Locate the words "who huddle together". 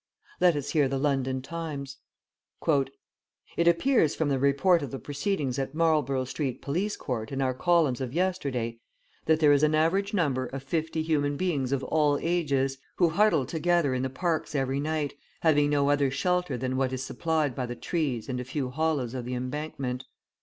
12.95-13.93